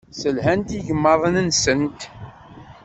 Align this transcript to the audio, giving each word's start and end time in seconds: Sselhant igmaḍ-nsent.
Sselhant 0.11 0.69
igmaḍ-nsent. 0.77 2.01